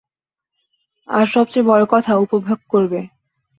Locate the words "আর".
1.07-1.25